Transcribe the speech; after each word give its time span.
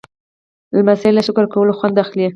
لمسی 0.77 1.09
له 1.15 1.21
شکر 1.27 1.45
کولو 1.53 1.73
خوند 1.77 1.95
اخلي. 2.03 2.27